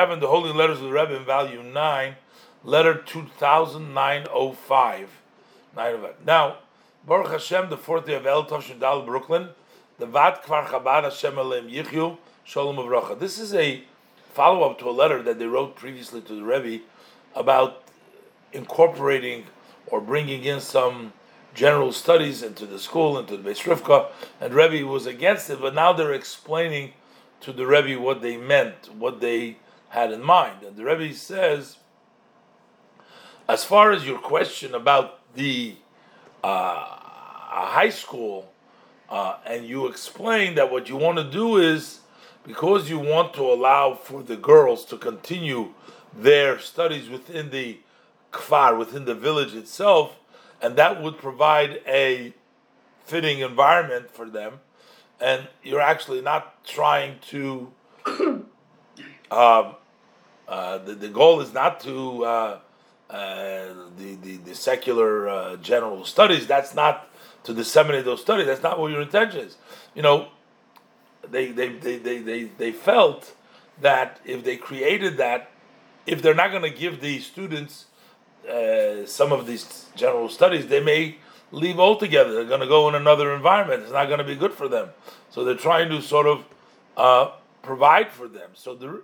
[0.00, 2.14] the Holy Letters of the Rebbe in volume 9,
[2.64, 5.10] letter 2905.
[6.24, 6.56] Now,
[7.06, 9.50] Baruch Hashem, the fourth day of El Tov Dal Brooklyn,
[9.98, 13.18] the Vat Kfar Chabad Hashem Elim Yichyu Shalom Avracha.
[13.18, 13.82] This is a
[14.32, 16.82] follow up to a letter that they wrote previously to the Rebbe
[17.34, 17.82] about
[18.54, 19.44] incorporating
[19.86, 21.12] or bringing in some
[21.52, 24.06] general studies into the school, into the Beis Rivka,
[24.40, 26.94] and Rebbe was against it, but now they're explaining
[27.42, 29.58] to the Rebbe what they meant, what they
[29.90, 30.62] had in mind.
[30.62, 31.76] And the Rebbe says,
[33.48, 35.74] as far as your question about the
[36.42, 36.84] uh,
[37.76, 38.52] high school,
[39.08, 42.00] uh, and you explain that what you want to do is
[42.46, 45.74] because you want to allow for the girls to continue
[46.16, 47.78] their studies within the
[48.32, 50.16] kfar, within the village itself,
[50.62, 52.32] and that would provide a
[53.04, 54.60] fitting environment for them.
[55.20, 57.72] And you're actually not trying to.
[59.30, 59.74] um,
[60.70, 62.58] uh, the, the goal is not to uh,
[63.10, 66.46] uh, the, the, the secular uh, general studies.
[66.46, 67.08] That's not
[67.44, 68.46] to disseminate those studies.
[68.46, 69.56] That's not what your intention is.
[69.94, 70.28] You know,
[71.28, 73.34] they they they they they, they felt
[73.80, 75.50] that if they created that,
[76.06, 77.86] if they're not going to give the students
[78.48, 81.16] uh, some of these general studies, they may
[81.50, 82.32] leave altogether.
[82.32, 83.82] They're going to go in another environment.
[83.82, 84.90] It's not going to be good for them.
[85.30, 86.44] So they're trying to sort of
[86.96, 88.50] uh, provide for them.
[88.54, 89.02] So the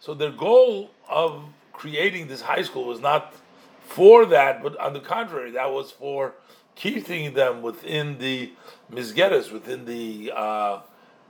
[0.00, 3.34] so their goal of creating this high school was not
[3.82, 6.34] for that, but on the contrary, that was for
[6.74, 8.52] keeping them within the
[8.90, 10.80] misgetas, within the uh,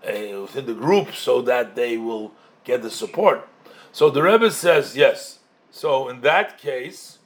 [0.06, 2.32] uh, within the group, so that they will
[2.64, 3.48] get the support.
[3.92, 5.40] So the Rebbe says yes.
[5.70, 7.18] So in that case,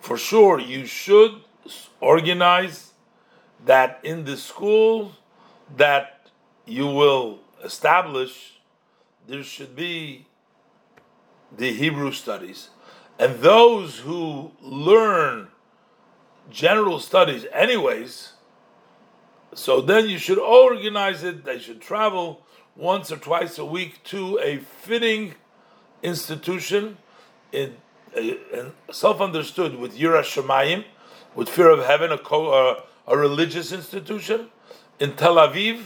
[0.00, 1.42] for sure, you should
[2.00, 2.92] organize
[3.64, 5.12] that in the school
[5.76, 6.28] that
[6.66, 8.60] you will establish.
[9.26, 10.26] There should be
[11.56, 12.70] the Hebrew studies,
[13.18, 15.48] and those who learn
[16.50, 18.32] general studies, anyways.
[19.54, 21.44] So then you should organize it.
[21.44, 22.42] They should travel
[22.74, 25.34] once or twice a week to a fitting
[26.02, 26.96] institution
[27.52, 27.76] in
[28.16, 30.84] uh, self-understood with Yira Shemayim,
[31.34, 34.48] with fear of heaven, a, co- uh, a religious institution
[34.98, 35.84] in Tel Aviv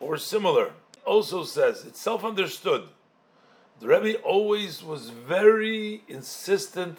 [0.00, 0.72] or similar.
[1.04, 2.84] Also says it's self-understood.
[3.80, 6.98] The Rebbe always was very insistent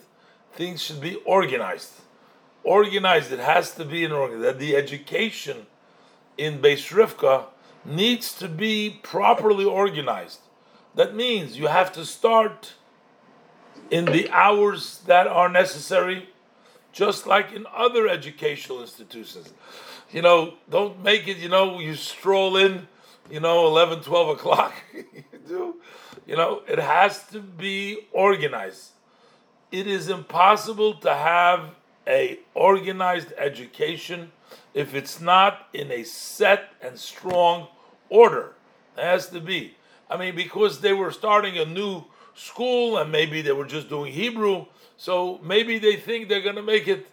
[0.53, 1.91] things should be organized.
[2.63, 4.37] Organized, it has to be in order.
[4.39, 5.65] That the education
[6.37, 7.45] in Beis Rivka
[7.85, 10.39] needs to be properly organized.
[10.95, 12.73] That means you have to start
[13.91, 16.29] in the hours that are necessary,
[16.91, 19.53] just like in other educational institutions.
[20.11, 22.87] You know, don't make it, you know, you stroll in,
[23.29, 24.73] you know, 11, 12 o'clock.
[24.93, 25.03] you
[25.47, 25.75] do.
[26.25, 28.91] You know, it has to be organized.
[29.71, 31.75] It is impossible to have
[32.07, 34.31] a organized education
[34.73, 37.67] if it's not in a set and strong
[38.09, 38.53] order.
[38.97, 39.75] It has to be.
[40.09, 42.03] I mean, because they were starting a new
[42.35, 44.65] school and maybe they were just doing Hebrew.
[44.97, 47.07] So maybe they think they're going to make it.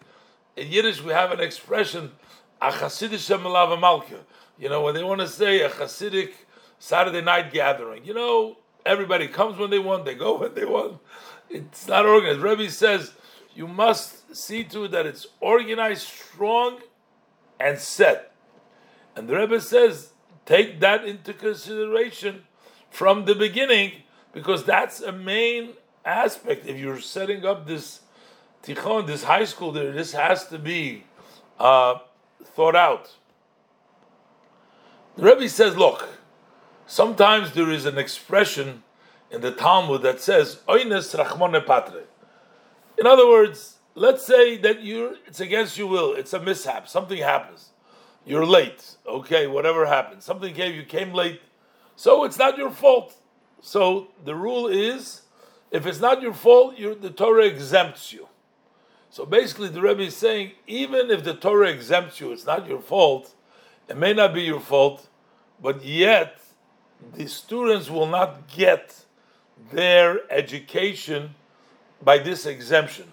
[0.57, 2.13] In Yiddish, we have an expression,
[2.63, 4.21] a Hasidic Malka.
[4.59, 6.31] You know, when they want to say a Hasidic
[6.79, 10.99] Saturday night gathering, you know, everybody comes when they want, they go when they want.
[11.51, 12.41] It's not organized.
[12.41, 13.13] Rebbe says
[13.55, 16.81] you must see to it that it's organized, strong,
[17.59, 18.33] and set.
[19.17, 20.11] And the Rebbe says
[20.47, 22.45] take that into consideration
[22.91, 23.93] from the beginning
[24.33, 25.71] because that's a main
[26.05, 26.67] aspect.
[26.67, 28.01] If you're setting up this
[28.63, 31.05] tichon, this high school, there, this has to be
[31.59, 31.99] uh,
[32.45, 33.17] thought out.
[35.17, 36.09] The Rebbe says, look,
[36.87, 38.83] sometimes there is an expression
[39.31, 42.05] in the Talmud that says, Oines Rachmone Patre.
[42.99, 47.19] In other words, let's say that you're it's against your will, it's a mishap, something
[47.19, 47.71] happens.
[48.25, 50.23] You're late, okay, whatever happened.
[50.23, 51.41] Something came, you came late,
[51.97, 53.17] so it's not your fault.
[53.61, 55.23] So the rule is,
[55.71, 58.29] if it's not your fault, the Torah exempts you.
[59.13, 62.81] So basically, the Rebbe is saying, even if the Torah exempts you, it's not your
[62.81, 63.35] fault.
[63.87, 65.07] It may not be your fault,
[65.61, 66.41] but yet
[67.13, 69.05] the students will not get
[69.71, 71.35] their education
[72.01, 73.05] by this exemption,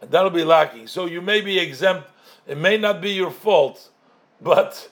[0.00, 0.86] and that'll be lacking.
[0.86, 2.08] So you may be exempt.
[2.46, 3.90] It may not be your fault,
[4.40, 4.88] but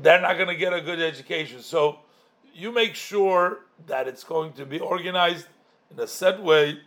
[0.00, 1.62] they're not going to get a good education.
[1.62, 1.98] So
[2.54, 5.48] you make sure that it's going to be organized
[5.90, 6.78] in a set way,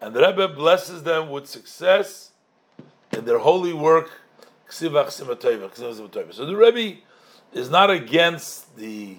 [0.00, 2.32] and the Rebbe blesses them with success
[3.12, 4.10] in their holy work.
[4.68, 6.98] So the Rebbe
[7.52, 9.16] is not against the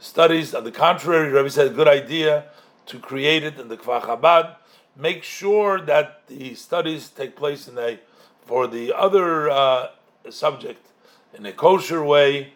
[0.00, 0.54] studies.
[0.54, 2.46] On the contrary, Rabbi said, good idea
[2.86, 4.56] to create it in the Kfar Chabad.
[4.96, 8.00] Make sure that the studies take place in a,
[8.44, 9.90] for the other uh,
[10.30, 10.84] subject,
[11.32, 12.54] in a kosher way.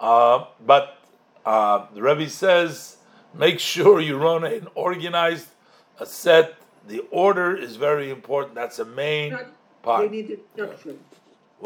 [0.00, 0.98] Uh, but
[1.46, 2.96] uh, the Rebbe says,
[3.32, 5.46] make sure you run an organized
[6.00, 6.54] a set.
[6.86, 8.54] The order is very important.
[8.54, 9.36] That's the main
[9.82, 10.10] part.
[10.10, 10.96] They need structure.